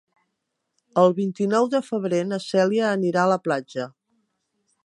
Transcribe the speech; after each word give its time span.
El 1.01 1.13
vint-i-nou 1.19 1.69
de 1.75 1.83
febrer 1.89 2.23
na 2.31 2.41
Cèlia 2.49 2.91
anirà 2.97 3.25
a 3.27 3.33
la 3.37 3.41
platja. 3.49 3.91